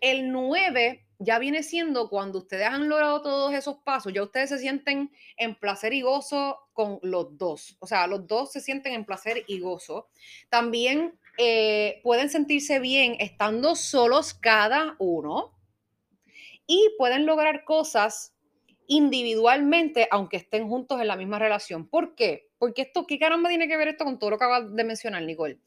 El 0.00 0.32
9 0.32 1.06
ya 1.20 1.38
viene 1.38 1.62
siendo 1.62 2.10
cuando 2.10 2.40
ustedes 2.40 2.66
han 2.66 2.88
logrado 2.88 3.22
todos 3.22 3.54
esos 3.54 3.76
pasos, 3.78 4.12
ya 4.12 4.22
ustedes 4.22 4.50
se 4.50 4.58
sienten 4.58 5.10
en 5.38 5.54
placer 5.54 5.94
y 5.94 6.02
gozo 6.02 6.58
con 6.72 6.98
los 7.02 7.38
dos. 7.38 7.76
O 7.78 7.86
sea, 7.86 8.06
los 8.08 8.26
dos 8.26 8.52
se 8.52 8.60
sienten 8.60 8.94
en 8.94 9.06
placer 9.06 9.44
y 9.46 9.60
gozo. 9.60 10.08
También 10.50 11.18
eh, 11.38 12.00
pueden 12.02 12.28
sentirse 12.28 12.80
bien 12.80 13.16
estando 13.20 13.76
solos 13.76 14.34
cada 14.34 14.96
uno 14.98 15.56
y 16.66 16.90
pueden 16.98 17.26
lograr 17.26 17.64
cosas 17.64 18.35
individualmente, 18.88 20.08
aunque 20.10 20.36
estén 20.36 20.68
juntos 20.68 21.00
en 21.00 21.08
la 21.08 21.16
misma 21.16 21.38
relación. 21.38 21.88
¿Por 21.88 22.14
qué? 22.14 22.48
Porque 22.58 22.82
esto, 22.82 23.06
¿qué 23.06 23.18
caramba 23.18 23.48
tiene 23.48 23.68
que 23.68 23.76
ver 23.76 23.88
esto 23.88 24.04
con 24.04 24.18
todo 24.18 24.30
lo 24.30 24.38
que 24.38 24.44
acabas 24.44 24.74
de 24.74 24.84
mencionar, 24.84 25.22
Nicole? 25.22 25.58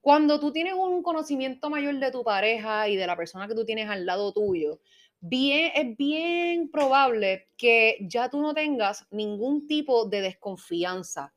Cuando 0.00 0.38
tú 0.38 0.52
tienes 0.52 0.74
un 0.74 1.02
conocimiento 1.02 1.70
mayor 1.70 1.98
de 1.98 2.10
tu 2.10 2.22
pareja 2.22 2.88
y 2.88 2.96
de 2.96 3.06
la 3.06 3.16
persona 3.16 3.48
que 3.48 3.54
tú 3.54 3.64
tienes 3.64 3.88
al 3.88 4.04
lado 4.04 4.32
tuyo, 4.32 4.80
bien, 5.20 5.72
es 5.74 5.96
bien 5.96 6.70
probable 6.70 7.48
que 7.56 7.96
ya 8.02 8.28
tú 8.28 8.42
no 8.42 8.52
tengas 8.52 9.06
ningún 9.10 9.66
tipo 9.66 10.04
de 10.04 10.20
desconfianza 10.20 11.32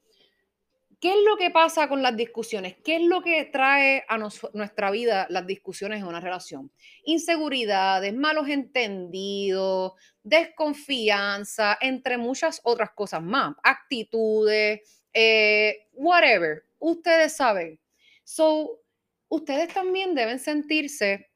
¿Qué 1.00 1.10
es 1.10 1.18
lo 1.30 1.38
que 1.38 1.52
pasa 1.52 1.88
con 1.88 2.02
las 2.02 2.18
discusiones? 2.18 2.76
¿Qué 2.84 2.96
es 2.96 3.04
lo 3.04 3.22
que 3.22 3.46
trae 3.46 4.04
a 4.08 4.18
nuestra 4.18 4.90
vida 4.90 5.28
las 5.30 5.46
discusiones 5.46 6.00
en 6.00 6.08
una 6.08 6.20
relación? 6.20 6.72
Inseguridades, 7.04 8.16
malos 8.16 8.50
entendidos, 8.50 9.94
desconfianza, 10.24 11.78
entre 11.82 12.18
muchas 12.18 12.62
otras 12.64 12.90
cosas 12.96 13.22
más, 13.22 13.54
actitudes, 13.64 15.04
eh, 15.14 15.88
whatever, 15.94 16.64
ustedes 16.80 17.36
saben. 17.36 17.80
So, 18.24 18.82
ustedes 19.30 19.72
también 19.72 20.16
deben 20.16 20.40
sentirse 20.40 21.30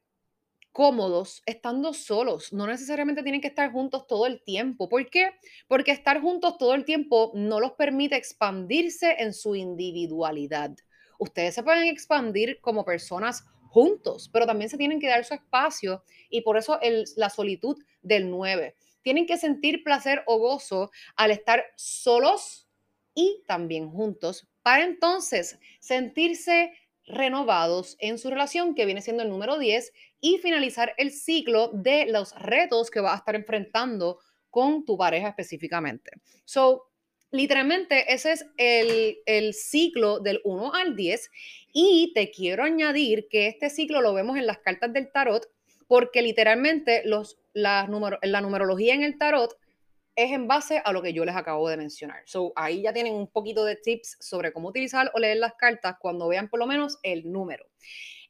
cómodos 0.72 1.42
estando 1.46 1.92
solos. 1.92 2.52
No 2.52 2.66
necesariamente 2.66 3.22
tienen 3.22 3.40
que 3.40 3.48
estar 3.48 3.70
juntos 3.70 4.06
todo 4.06 4.26
el 4.26 4.42
tiempo. 4.42 4.88
¿Por 4.88 5.08
qué? 5.08 5.30
Porque 5.68 5.92
estar 5.92 6.20
juntos 6.20 6.58
todo 6.58 6.74
el 6.74 6.84
tiempo 6.84 7.30
no 7.34 7.60
los 7.60 7.72
permite 7.72 8.16
expandirse 8.16 9.16
en 9.18 9.34
su 9.34 9.54
individualidad. 9.54 10.74
Ustedes 11.18 11.54
se 11.54 11.62
pueden 11.62 11.84
expandir 11.88 12.60
como 12.60 12.84
personas 12.84 13.44
juntos, 13.68 14.28
pero 14.32 14.46
también 14.46 14.68
se 14.68 14.76
tienen 14.76 15.00
que 15.00 15.08
dar 15.08 15.24
su 15.24 15.34
espacio 15.34 16.02
y 16.28 16.40
por 16.40 16.56
eso 16.56 16.78
la 17.16 17.30
solitud 17.30 17.78
del 18.02 18.30
9. 18.30 18.74
Tienen 19.02 19.26
que 19.26 19.36
sentir 19.36 19.84
placer 19.84 20.22
o 20.26 20.38
gozo 20.38 20.90
al 21.16 21.30
estar 21.30 21.64
solos 21.76 22.68
y 23.14 23.42
también 23.46 23.90
juntos 23.90 24.48
para 24.62 24.84
entonces 24.84 25.58
sentirse 25.80 26.72
renovados 27.04 27.96
en 27.98 28.18
su 28.18 28.30
relación, 28.30 28.74
que 28.74 28.86
viene 28.86 29.02
siendo 29.02 29.22
el 29.22 29.28
número 29.28 29.58
10, 29.58 29.92
y 30.22 30.38
finalizar 30.38 30.94
el 30.96 31.10
ciclo 31.10 31.70
de 31.74 32.06
los 32.06 32.34
retos 32.40 32.90
que 32.90 33.00
vas 33.00 33.14
a 33.14 33.16
estar 33.16 33.34
enfrentando 33.34 34.20
con 34.48 34.84
tu 34.84 34.96
pareja 34.96 35.28
específicamente. 35.28 36.12
So, 36.44 36.84
literalmente 37.32 38.14
ese 38.14 38.32
es 38.32 38.46
el, 38.56 39.18
el 39.26 39.52
ciclo 39.52 40.20
del 40.20 40.40
1 40.44 40.74
al 40.74 40.94
10 40.94 41.30
y 41.72 42.12
te 42.14 42.30
quiero 42.30 42.62
añadir 42.62 43.26
que 43.28 43.48
este 43.48 43.68
ciclo 43.68 44.00
lo 44.00 44.14
vemos 44.14 44.36
en 44.36 44.46
las 44.46 44.58
cartas 44.58 44.92
del 44.92 45.10
tarot 45.10 45.44
porque 45.88 46.22
literalmente 46.22 47.02
los, 47.04 47.38
la, 47.52 47.88
la 48.22 48.40
numerología 48.40 48.94
en 48.94 49.02
el 49.02 49.18
tarot 49.18 49.58
es 50.14 50.30
en 50.30 50.46
base 50.46 50.80
a 50.84 50.92
lo 50.92 51.02
que 51.02 51.12
yo 51.12 51.24
les 51.24 51.34
acabo 51.34 51.68
de 51.68 51.76
mencionar. 51.76 52.22
So, 52.26 52.52
ahí 52.54 52.82
ya 52.82 52.92
tienen 52.92 53.14
un 53.14 53.26
poquito 53.26 53.64
de 53.64 53.76
tips 53.76 54.18
sobre 54.20 54.52
cómo 54.52 54.68
utilizar 54.68 55.10
o 55.14 55.18
leer 55.18 55.38
las 55.38 55.54
cartas 55.54 55.96
cuando 55.98 56.28
vean 56.28 56.48
por 56.48 56.60
lo 56.60 56.66
menos 56.66 56.98
el 57.02 57.32
número. 57.32 57.66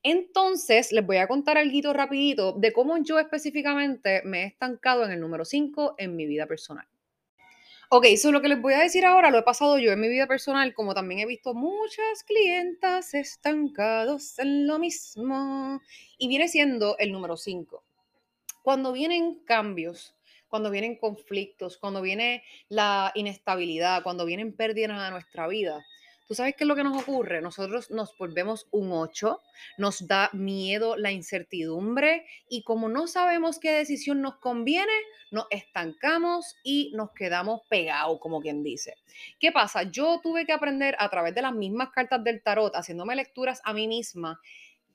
Entonces, 0.02 0.90
les 0.92 1.06
voy 1.06 1.18
a 1.18 1.28
contar 1.28 1.58
algo 1.58 1.92
rapidito 1.92 2.52
de 2.52 2.72
cómo 2.72 2.98
yo 2.98 3.18
específicamente 3.18 4.22
me 4.24 4.42
he 4.42 4.46
estancado 4.46 5.04
en 5.04 5.12
el 5.12 5.20
número 5.20 5.44
5 5.44 5.94
en 5.98 6.16
mi 6.16 6.26
vida 6.26 6.46
personal. 6.46 6.86
Ok, 7.94 8.06
so 8.16 8.32
lo 8.32 8.40
que 8.40 8.48
les 8.48 8.60
voy 8.60 8.72
a 8.72 8.78
decir 8.78 9.04
ahora 9.04 9.30
lo 9.30 9.38
he 9.38 9.42
pasado 9.42 9.78
yo 9.78 9.92
en 9.92 10.00
mi 10.00 10.08
vida 10.08 10.26
personal, 10.26 10.72
como 10.72 10.94
también 10.94 11.20
he 11.20 11.26
visto 11.26 11.52
muchas 11.52 12.24
clientas 12.26 13.12
estancados 13.12 14.38
en 14.38 14.66
lo 14.66 14.78
mismo. 14.78 15.80
Y 16.16 16.28
viene 16.28 16.48
siendo 16.48 16.96
el 16.98 17.12
número 17.12 17.36
5. 17.36 17.84
Cuando 18.62 18.92
vienen 18.92 19.40
cambios, 19.44 20.16
cuando 20.48 20.70
vienen 20.70 20.96
conflictos, 20.96 21.76
cuando 21.76 22.00
viene 22.00 22.42
la 22.68 23.12
inestabilidad, 23.14 24.02
cuando 24.02 24.24
vienen 24.24 24.54
pérdidas 24.54 24.90
a 24.98 25.10
nuestra 25.10 25.46
vida. 25.46 25.84
¿Tú 26.32 26.36
sabes 26.36 26.54
qué 26.56 26.64
es 26.64 26.68
lo 26.68 26.74
que 26.74 26.82
nos 26.82 26.96
ocurre? 26.96 27.42
Nosotros 27.42 27.90
nos 27.90 28.16
volvemos 28.16 28.66
un 28.70 28.90
8, 28.90 29.38
nos 29.76 30.06
da 30.06 30.30
miedo 30.32 30.96
la 30.96 31.12
incertidumbre 31.12 32.24
y 32.48 32.62
como 32.62 32.88
no 32.88 33.06
sabemos 33.06 33.58
qué 33.58 33.72
decisión 33.72 34.22
nos 34.22 34.36
conviene, 34.36 34.94
nos 35.30 35.44
estancamos 35.50 36.56
y 36.64 36.90
nos 36.94 37.10
quedamos 37.10 37.60
pegados, 37.68 38.18
como 38.18 38.40
quien 38.40 38.62
dice. 38.62 38.94
¿Qué 39.38 39.52
pasa? 39.52 39.82
Yo 39.82 40.20
tuve 40.22 40.46
que 40.46 40.54
aprender 40.54 40.96
a 40.98 41.10
través 41.10 41.34
de 41.34 41.42
las 41.42 41.52
mismas 41.52 41.90
cartas 41.90 42.24
del 42.24 42.42
tarot, 42.42 42.74
haciéndome 42.74 43.14
lecturas 43.14 43.60
a 43.62 43.74
mí 43.74 43.86
misma, 43.86 44.40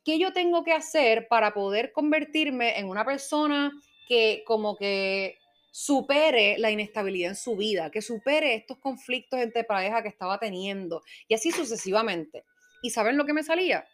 qué 0.03 0.17
yo 0.17 0.33
tengo 0.33 0.63
que 0.63 0.73
hacer 0.73 1.27
para 1.27 1.53
poder 1.53 1.91
convertirme 1.91 2.79
en 2.79 2.89
una 2.89 3.05
persona 3.05 3.71
que 4.07 4.41
como 4.47 4.75
que 4.75 5.37
supere 5.71 6.57
la 6.57 6.71
inestabilidad 6.71 7.31
en 7.31 7.35
su 7.35 7.55
vida, 7.55 7.91
que 7.91 8.01
supere 8.01 8.55
estos 8.55 8.77
conflictos 8.79 9.39
entre 9.39 9.63
pareja 9.63 10.01
que 10.01 10.09
estaba 10.09 10.39
teniendo 10.39 11.03
y 11.27 11.35
así 11.35 11.51
sucesivamente. 11.51 12.45
¿Y 12.81 12.89
saben 12.91 13.17
lo 13.17 13.25
que 13.25 13.33
me 13.33 13.43
salía? 13.43 13.87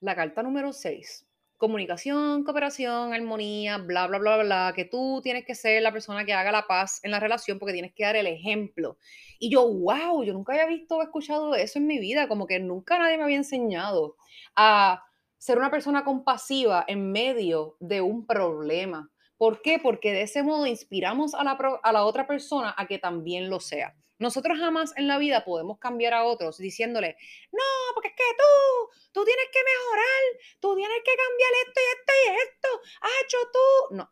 La 0.00 0.16
carta 0.16 0.42
número 0.42 0.72
6. 0.72 1.26
Comunicación, 1.58 2.42
cooperación, 2.42 3.14
armonía, 3.14 3.78
bla, 3.78 4.08
bla, 4.08 4.18
bla, 4.18 4.42
bla, 4.42 4.72
que 4.74 4.84
tú 4.84 5.20
tienes 5.22 5.44
que 5.44 5.54
ser 5.54 5.80
la 5.80 5.92
persona 5.92 6.24
que 6.24 6.32
haga 6.32 6.50
la 6.50 6.66
paz 6.66 6.98
en 7.04 7.12
la 7.12 7.20
relación 7.20 7.60
porque 7.60 7.72
tienes 7.72 7.94
que 7.94 8.02
dar 8.02 8.16
el 8.16 8.26
ejemplo. 8.26 8.98
Y 9.38 9.48
yo, 9.48 9.72
wow, 9.72 10.24
yo 10.24 10.32
nunca 10.32 10.54
había 10.54 10.66
visto 10.66 10.96
o 10.96 11.02
escuchado 11.02 11.54
eso 11.54 11.78
en 11.78 11.86
mi 11.86 12.00
vida, 12.00 12.26
como 12.26 12.48
que 12.48 12.58
nunca 12.58 12.98
nadie 12.98 13.16
me 13.16 13.22
había 13.22 13.36
enseñado 13.36 14.16
a 14.56 15.04
ser 15.38 15.58
una 15.58 15.70
persona 15.70 16.02
compasiva 16.02 16.84
en 16.88 17.12
medio 17.12 17.76
de 17.78 18.00
un 18.00 18.26
problema 18.26 19.11
¿Por 19.42 19.60
qué? 19.60 19.80
Porque 19.80 20.12
de 20.12 20.22
ese 20.22 20.44
modo 20.44 20.66
inspiramos 20.66 21.34
a 21.34 21.42
la, 21.42 21.58
a 21.82 21.92
la 21.92 22.04
otra 22.04 22.28
persona 22.28 22.72
a 22.78 22.86
que 22.86 23.00
también 23.00 23.50
lo 23.50 23.58
sea. 23.58 23.92
Nosotros 24.20 24.56
jamás 24.56 24.92
en 24.96 25.08
la 25.08 25.18
vida 25.18 25.44
podemos 25.44 25.80
cambiar 25.80 26.14
a 26.14 26.22
otros 26.22 26.58
diciéndole, 26.58 27.16
no, 27.50 27.58
porque 27.92 28.10
es 28.10 28.14
que 28.14 28.22
tú, 28.38 29.10
tú 29.10 29.24
tienes 29.24 29.46
que 29.52 29.58
mejorar, 29.64 30.58
tú 30.60 30.76
tienes 30.76 30.98
que 31.04 31.10
cambiar 31.16 31.50
esto 31.66 31.80
y 31.80 31.90
esto 31.90 32.12
y 32.22 32.36
esto, 32.46 32.68
hecho 33.24 33.38
tú. 33.52 33.96
No, 33.96 34.10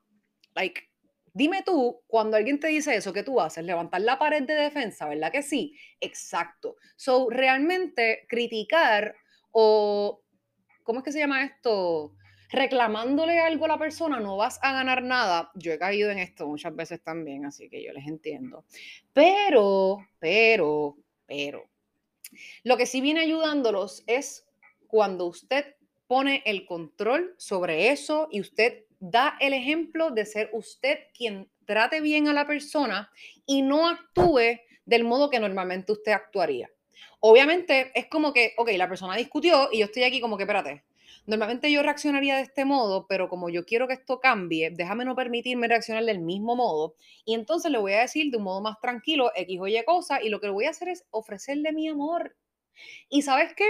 like, 0.57 0.91
dime 1.33 1.63
tú, 1.63 2.03
cuando 2.09 2.37
alguien 2.37 2.59
te 2.59 2.67
dice 2.67 2.97
eso, 2.97 3.13
¿qué 3.13 3.23
tú 3.23 3.41
haces? 3.41 3.63
Levantar 3.63 4.01
la 4.01 4.19
pared 4.19 4.43
de 4.43 4.55
defensa, 4.55 5.07
¿verdad 5.07 5.31
que 5.31 5.45
sí? 5.45 5.79
Exacto. 6.01 6.75
So, 6.97 7.31
realmente 7.31 8.27
criticar 8.29 9.15
o, 9.53 10.25
¿cómo 10.83 10.99
es 10.99 11.05
que 11.05 11.13
se 11.13 11.21
llama 11.21 11.45
esto? 11.45 12.17
Reclamándole 12.51 13.39
algo 13.39 13.65
a 13.65 13.69
la 13.69 13.79
persona 13.79 14.21
no 14.21 14.37
vas 14.37 14.59
a 14.63 14.73
ganar 14.73 15.03
nada. 15.03 15.51
Yo 15.55 15.73
he 15.73 15.79
caído 15.79 16.11
en 16.11 16.19
esto 16.19 16.47
muchas 16.47 16.75
veces 16.75 17.03
también, 17.03 17.45
así 17.45 17.69
que 17.69 17.83
yo 17.83 17.93
les 17.93 18.07
entiendo. 18.07 18.65
Pero, 19.13 20.07
pero, 20.19 20.97
pero, 21.27 21.71
lo 22.65 22.77
que 22.77 22.87
sí 22.87 23.01
viene 23.01 23.21
ayudándolos 23.21 24.03
es 24.07 24.47
cuando 24.87 25.27
usted 25.27 25.77
pone 26.07 26.43
el 26.45 26.67
control 26.67 27.35
sobre 27.39 27.91
eso 27.91 28.29
y 28.31 28.41
usted 28.41 28.85
da 28.99 29.37
el 29.41 29.53
ejemplo 29.53 30.11
de 30.11 30.27
ser 30.27 30.51
usted 30.53 30.99
quien 31.17 31.49
trate 31.65 32.01
bien 32.01 32.29
a 32.29 32.33
la 32.33 32.47
persona 32.47 33.11
y 33.47 33.63
no 33.63 33.89
actúe 33.89 34.59
del 34.85 35.05
modo 35.05 35.31
que 35.31 35.39
normalmente 35.39 35.93
usted 35.93 36.13
actuaría. 36.13 36.69
Obviamente 37.21 37.93
es 37.95 38.07
como 38.07 38.33
que, 38.33 38.55
ok, 38.57 38.71
la 38.77 38.89
persona 38.89 39.17
discutió 39.17 39.69
y 39.71 39.79
yo 39.79 39.85
estoy 39.87 40.03
aquí 40.03 40.21
como 40.21 40.37
que, 40.37 40.45
espérate, 40.45 40.85
Normalmente 41.27 41.71
yo 41.71 41.83
reaccionaría 41.83 42.37
de 42.37 42.43
este 42.43 42.65
modo, 42.65 43.07
pero 43.09 43.29
como 43.29 43.51
yo 43.51 43.65
quiero 43.65 43.87
que 43.87 43.95
esto 43.95 44.21
cambie, 44.21 44.71
déjame 44.71 45.05
no 45.05 45.15
permitirme 45.15 45.69
reaccionar 45.69 46.05
del 46.05 46.21
mismo 46.21 46.57
modo. 46.57 46.95
Y 47.25 47.35
entonces 47.35 47.71
le 47.71 47.79
voy 47.79 47.93
a 47.93 48.01
decir 48.01 48.31
de 48.31 48.39
un 48.39 48.45
modo 48.45 48.61
más 48.61 48.81
tranquilo 48.81 49.31
X 49.35 49.59
o 49.61 49.67
Y 49.67 49.85
cosa, 49.85 50.23
y 50.23 50.29
lo 50.29 50.41
que 50.41 50.49
voy 50.49 50.65
a 50.65 50.71
hacer 50.71 50.89
es 50.89 51.05
ofrecerle 51.11 51.73
mi 51.73 51.89
amor. 51.89 52.37
Y 53.09 53.23
sabes 53.23 53.55
qué? 53.55 53.67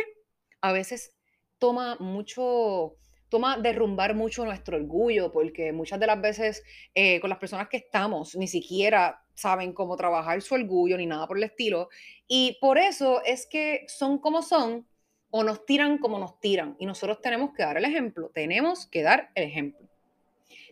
A 0.60 0.72
veces 0.72 1.14
toma 1.58 1.96
mucho, 2.00 2.96
toma 3.28 3.58
derrumbar 3.58 4.14
mucho 4.14 4.44
nuestro 4.44 4.76
orgullo, 4.76 5.30
porque 5.32 5.72
muchas 5.72 6.00
de 6.00 6.06
las 6.06 6.20
veces 6.20 6.62
eh, 6.94 7.20
con 7.20 7.30
las 7.30 7.38
personas 7.38 7.68
que 7.68 7.76
estamos 7.76 8.34
ni 8.36 8.48
siquiera 8.48 9.22
saben 9.34 9.72
cómo 9.72 9.96
trabajar 9.96 10.42
su 10.42 10.54
orgullo 10.54 10.96
ni 10.98 11.06
nada 11.06 11.26
por 11.26 11.38
el 11.38 11.44
estilo. 11.44 11.88
Y 12.28 12.58
por 12.60 12.78
eso 12.78 13.22
es 13.24 13.46
que 13.46 13.84
son 13.88 14.18
como 14.18 14.42
son 14.42 14.86
o 15.30 15.44
nos 15.44 15.64
tiran 15.64 15.98
como 15.98 16.18
nos 16.18 16.38
tiran 16.40 16.76
y 16.78 16.86
nosotros 16.86 17.20
tenemos 17.20 17.52
que 17.54 17.62
dar 17.62 17.76
el 17.76 17.84
ejemplo, 17.84 18.30
tenemos 18.34 18.86
que 18.86 19.02
dar 19.02 19.30
el 19.34 19.44
ejemplo. 19.44 19.88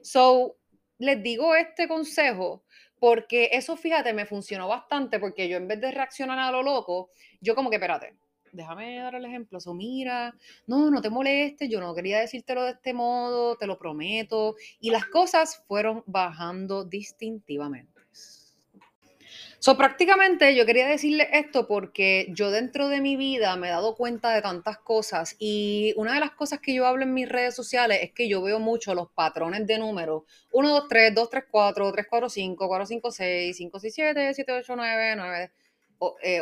So, 0.02 0.56
les 0.98 1.22
digo 1.22 1.54
este 1.54 1.86
consejo 1.88 2.62
porque 2.98 3.50
eso, 3.52 3.76
fíjate, 3.76 4.12
me 4.12 4.26
funcionó 4.26 4.68
bastante 4.68 5.20
porque 5.20 5.48
yo 5.48 5.56
en 5.56 5.68
vez 5.68 5.80
de 5.80 5.92
reaccionar 5.92 6.38
a 6.38 6.50
lo 6.50 6.62
loco, 6.62 7.10
yo 7.40 7.54
como 7.54 7.70
que, 7.70 7.76
espérate, 7.76 8.16
déjame 8.52 8.98
dar 8.98 9.14
el 9.14 9.24
ejemplo. 9.24 9.60
So, 9.60 9.74
mira, 9.74 10.34
no, 10.66 10.90
no 10.90 11.00
te 11.00 11.10
molestes, 11.10 11.68
yo 11.68 11.80
no 11.80 11.94
quería 11.94 12.18
decírtelo 12.20 12.64
de 12.64 12.72
este 12.72 12.92
modo, 12.92 13.56
te 13.56 13.66
lo 13.66 13.78
prometo. 13.78 14.56
Y 14.80 14.90
las 14.90 15.06
cosas 15.06 15.62
fueron 15.66 16.02
bajando 16.06 16.84
distintivamente. 16.84 17.97
So, 19.60 19.76
prácticamente 19.76 20.54
yo 20.54 20.64
quería 20.66 20.86
decirle 20.86 21.28
esto 21.32 21.66
porque 21.66 22.28
yo 22.30 22.52
dentro 22.52 22.88
de 22.88 23.00
mi 23.00 23.16
vida 23.16 23.56
me 23.56 23.66
he 23.66 23.70
dado 23.70 23.96
cuenta 23.96 24.32
de 24.32 24.40
tantas 24.40 24.78
cosas 24.78 25.34
y 25.40 25.94
una 25.96 26.14
de 26.14 26.20
las 26.20 26.30
cosas 26.30 26.60
que 26.60 26.72
yo 26.74 26.86
hablo 26.86 27.02
en 27.02 27.12
mis 27.12 27.28
redes 27.28 27.56
sociales 27.56 27.98
es 28.02 28.12
que 28.12 28.28
yo 28.28 28.40
veo 28.40 28.60
mucho 28.60 28.94
los 28.94 29.10
patrones 29.10 29.66
de 29.66 29.78
números 29.78 30.22
1, 30.52 30.68
2, 30.68 30.88
3, 30.88 31.12
2, 31.12 31.30
3, 31.30 31.44
4, 31.50 31.92
3, 31.92 32.06
4, 32.08 32.28
5, 32.28 32.68
4, 32.68 32.86
5, 32.86 33.10
6, 33.10 33.56
5, 33.56 33.80
6, 33.80 33.94
7, 33.94 34.34
7, 34.34 34.52
8, 34.52 34.76
9, 34.76 35.16
9, 35.16 35.50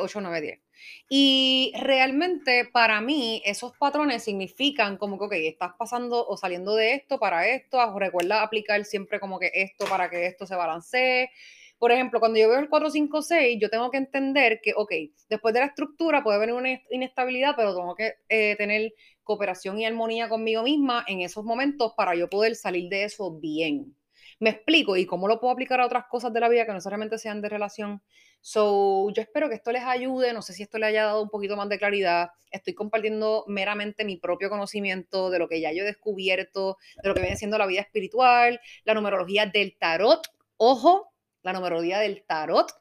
8, 0.00 0.20
9, 0.20 0.40
10. 0.42 0.61
Y 1.08 1.73
realmente 1.80 2.66
para 2.70 3.00
mí 3.00 3.40
esos 3.46 3.73
patrones 3.78 4.25
significan 4.25 4.99
como 4.99 5.18
que, 5.18 5.25
ok, 5.25 5.32
estás 5.32 5.73
pasando 5.78 6.26
o 6.26 6.37
saliendo 6.37 6.75
de 6.76 6.92
esto 6.92 7.18
para 7.18 7.49
esto, 7.49 7.99
recuerda 7.99 8.42
aplicar 8.42 8.85
siempre 8.85 9.20
como 9.20 9.38
que 9.38 9.50
esto 9.54 9.87
para 9.87 10.11
que 10.11 10.26
esto 10.26 10.46
se 10.46 10.54
balancee. 10.54 11.30
Por 11.78 11.92
ejemplo, 11.92 12.21
cuando 12.21 12.38
yo 12.38 12.49
veo 12.49 12.59
el 12.59 12.71
456, 12.71 13.59
yo 13.61 13.68
tengo 13.68 13.90
que 13.90 13.99
entender 13.99 14.61
que, 14.62 14.73
ok, 14.75 14.92
después 15.28 15.52
de 15.52 15.61
la 15.61 15.66
estructura 15.66 16.23
puede 16.23 16.38
venir 16.38 16.54
una 16.54 16.80
inestabilidad, 16.90 17.54
pero 17.56 17.75
tengo 17.75 17.95
que 17.95 18.14
eh, 18.28 18.56
tener 18.56 18.95
cooperación 19.23 19.78
y 19.78 19.85
armonía 19.85 20.28
conmigo 20.28 20.62
misma 20.62 21.04
en 21.06 21.21
esos 21.21 21.45
momentos 21.45 21.92
para 21.97 22.14
yo 22.14 22.30
poder 22.30 22.56
salir 22.56 22.88
de 22.88 23.04
eso 23.04 23.38
bien. 23.38 23.95
Me 24.38 24.50
explico 24.50 24.97
y 24.97 25.06
cómo 25.06 25.28
lo 25.28 25.40
puedo 25.40 25.52
aplicar 25.52 25.80
a 25.80 25.87
otras 25.87 26.04
cosas 26.11 26.33
de 26.33 26.40
la 26.40 26.49
vida 26.49 26.62
que 26.64 26.68
no 26.68 26.75
necesariamente 26.75 27.18
sean 27.18 27.40
de 27.40 27.49
relación. 27.49 28.02
So, 28.40 29.11
yo 29.11 29.23
espero 29.23 29.49
que 29.49 29.54
esto 29.54 29.73
les 29.73 29.83
ayude, 29.83 30.33
no 30.33 30.42
sé 30.42 30.52
si 30.52 30.62
esto 30.62 30.78
le 30.78 30.87
haya 30.87 31.04
dado 31.04 31.23
un 31.23 31.30
poquito 31.30 31.56
más 31.56 31.68
de 31.68 31.78
claridad. 31.78 32.30
Estoy 32.50 32.75
compartiendo 32.75 33.45
meramente 33.49 34.04
mi 34.04 34.18
propio 34.18 34.50
conocimiento 34.50 35.30
de 35.30 35.38
lo 35.38 35.49
que 35.49 35.61
ya 35.61 35.73
yo 35.73 35.83
he 35.83 35.87
descubierto, 35.87 36.76
de 37.02 37.09
lo 37.09 37.14
que 37.14 37.23
viene 37.23 37.37
siendo 37.37 37.59
la 37.59 37.66
vida 37.66 37.80
espiritual, 37.80 38.61
la 38.85 38.95
numerología 38.95 39.47
del 39.47 39.76
tarot. 39.78 40.21
Ojo, 40.59 41.12
la 41.47 41.53
numerología 41.53 42.00
del 42.00 42.25
tarot. 42.26 42.73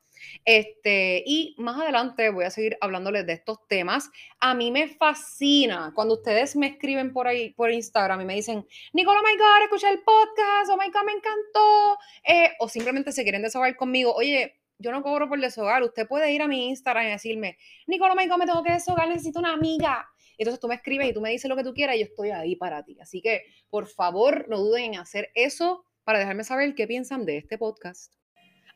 Este, 0.43 1.23
y 1.25 1.55
más 1.59 1.79
adelante 1.79 2.29
voy 2.31 2.45
a 2.45 2.49
seguir 2.49 2.77
hablándoles 2.81 3.27
de 3.27 3.33
estos 3.33 3.59
temas. 3.67 4.09
A 4.39 4.55
mí 4.55 4.71
me 4.71 4.87
fascina 4.87 5.91
cuando 5.93 6.15
ustedes 6.15 6.55
me 6.55 6.67
escriben 6.67 7.13
por 7.13 7.27
ahí, 7.27 7.53
por 7.53 7.71
Instagram 7.71 8.21
y 8.21 8.25
me 8.25 8.33
dicen, 8.33 8.65
Nicole, 8.93 9.19
oh 9.19 9.23
my 9.23 9.37
God, 9.37 9.63
escuché 9.65 9.89
el 9.89 10.01
podcast, 10.01 10.71
oh 10.71 10.77
my 10.77 10.89
God, 10.91 11.05
me 11.05 11.11
encantó. 11.11 11.97
Eh, 12.27 12.51
o 12.59 12.67
simplemente 12.67 13.11
se 13.11 13.21
quieren 13.21 13.43
desahogar 13.43 13.75
conmigo. 13.75 14.13
Oye, 14.15 14.59
yo 14.79 14.91
no 14.91 15.03
cobro 15.03 15.29
por 15.29 15.39
deshogar. 15.39 15.83
Usted 15.83 16.07
puede 16.07 16.31
ir 16.31 16.41
a 16.41 16.47
mi 16.47 16.69
Instagram 16.69 17.05
y 17.05 17.11
decirme, 17.11 17.57
Nicole, 17.85 18.13
oh 18.13 18.15
my 18.15 18.27
God, 18.27 18.37
me 18.37 18.45
tengo 18.47 18.63
que 18.63 18.71
deshogar, 18.71 19.07
necesito 19.07 19.37
una 19.37 19.53
amiga. 19.53 20.09
Entonces 20.39 20.59
tú 20.59 20.67
me 20.67 20.75
escribes 20.75 21.07
y 21.07 21.13
tú 21.13 21.21
me 21.21 21.29
dices 21.29 21.47
lo 21.47 21.55
que 21.55 21.63
tú 21.63 21.73
quieras 21.73 21.97
y 21.97 21.99
yo 21.99 22.05
estoy 22.05 22.31
ahí 22.31 22.55
para 22.55 22.83
ti. 22.83 22.97
Así 22.99 23.21
que, 23.21 23.43
por 23.69 23.87
favor, 23.87 24.47
no 24.49 24.57
duden 24.57 24.95
en 24.95 24.99
hacer 24.99 25.29
eso 25.35 25.85
para 26.03 26.19
dejarme 26.19 26.43
saber 26.43 26.73
qué 26.73 26.87
piensan 26.87 27.25
de 27.25 27.37
este 27.37 27.57
podcast. 27.57 28.15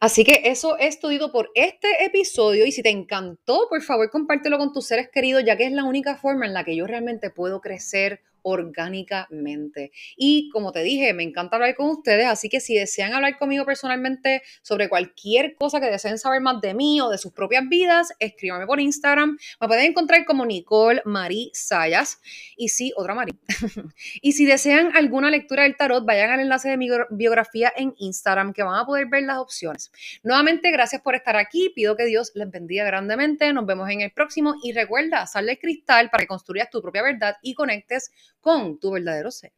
Así 0.01 0.23
que 0.23 0.43
eso 0.45 0.77
es 0.77 1.01
todo 1.01 1.31
por 1.33 1.51
este 1.55 2.05
episodio 2.05 2.65
y 2.65 2.71
si 2.71 2.81
te 2.81 2.89
encantó, 2.89 3.67
por 3.69 3.81
favor 3.81 4.09
compártelo 4.09 4.57
con 4.57 4.71
tus 4.71 4.87
seres 4.87 5.09
queridos, 5.09 5.43
ya 5.45 5.57
que 5.57 5.65
es 5.65 5.73
la 5.73 5.83
única 5.83 6.15
forma 6.15 6.45
en 6.45 6.53
la 6.53 6.63
que 6.63 6.73
yo 6.73 6.87
realmente 6.87 7.29
puedo 7.29 7.59
crecer 7.59 8.21
orgánicamente. 8.43 9.91
Y 10.15 10.49
como 10.49 10.71
te 10.71 10.81
dije, 10.81 11.13
me 11.13 11.23
encanta 11.23 11.55
hablar 11.55 11.75
con 11.75 11.89
ustedes, 11.89 12.25
así 12.27 12.49
que 12.49 12.59
si 12.59 12.75
desean 12.75 13.13
hablar 13.13 13.37
conmigo 13.37 13.65
personalmente 13.65 14.41
sobre 14.61 14.89
cualquier 14.89 15.55
cosa 15.55 15.79
que 15.79 15.87
deseen 15.87 16.17
saber 16.17 16.41
más 16.41 16.61
de 16.61 16.73
mí 16.73 17.01
o 17.01 17.09
de 17.09 17.17
sus 17.17 17.31
propias 17.31 17.67
vidas, 17.67 18.13
escríbame 18.19 18.65
por 18.65 18.79
Instagram. 18.79 19.37
Me 19.59 19.67
pueden 19.67 19.85
encontrar 19.85 20.25
como 20.25 20.45
Nicole 20.45 21.01
Marie 21.05 21.49
Sayas. 21.53 22.19
Y 22.57 22.69
sí, 22.69 22.91
otra 22.95 23.15
Marie. 23.15 23.35
y 24.21 24.33
si 24.33 24.45
desean 24.45 24.95
alguna 24.95 25.29
lectura 25.29 25.63
del 25.63 25.75
tarot, 25.75 26.05
vayan 26.05 26.31
al 26.31 26.39
enlace 26.39 26.69
de 26.69 26.77
mi 26.77 26.89
biografía 27.11 27.71
en 27.75 27.93
Instagram 27.97 28.53
que 28.53 28.63
van 28.63 28.79
a 28.79 28.85
poder 28.85 29.07
ver 29.07 29.23
las 29.23 29.37
opciones. 29.37 29.91
Nuevamente, 30.23 30.71
gracias 30.71 31.01
por 31.01 31.15
estar 31.15 31.35
aquí. 31.35 31.71
Pido 31.75 31.95
que 31.95 32.05
Dios 32.05 32.31
les 32.35 32.49
bendiga 32.49 32.85
grandemente. 32.85 33.51
Nos 33.53 33.65
vemos 33.65 33.89
en 33.89 34.01
el 34.01 34.11
próximo 34.11 34.55
y 34.63 34.73
recuerda, 34.73 35.27
sal 35.27 35.45
del 35.45 35.59
cristal 35.59 36.09
para 36.09 36.21
que 36.21 36.27
construyas 36.27 36.69
tu 36.69 36.81
propia 36.81 37.01
verdad 37.01 37.37
y 37.41 37.53
conectes 37.53 38.11
con 38.41 38.79
tu 38.79 38.91
verdadero 38.91 39.31
ser. 39.31 39.53